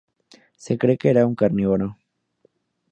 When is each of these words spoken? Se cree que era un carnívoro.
Se 0.55 0.79
cree 0.79 0.97
que 0.97 1.11
era 1.11 1.27
un 1.27 1.35
carnívoro. 1.35 1.95